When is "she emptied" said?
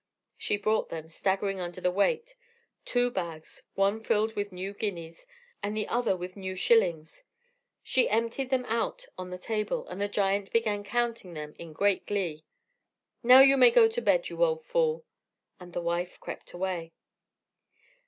7.83-8.49